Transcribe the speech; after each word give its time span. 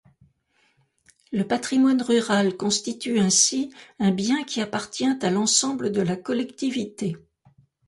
Le 1.31 1.43
patrimoine 1.43 2.01
rural 2.01 2.57
constitue 2.57 3.19
ainsi 3.19 3.71
un 3.99 4.09
bien 4.09 4.43
qui 4.45 4.59
appartient 4.59 5.05
à 5.21 5.29
l’ensemble 5.29 5.91
de 5.91 6.01
la 6.01 6.15
collectivité. 6.17 7.15